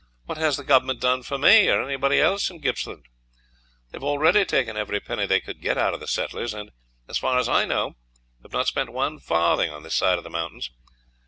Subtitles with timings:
[0.25, 3.05] What has the Government done for me or anybody else in Gippsland?
[3.91, 6.71] They have already taken every penny they could get out of the settlers, and,
[7.07, 7.97] as far as I know,
[8.41, 10.71] have not spent one farthing on this side of the mountains.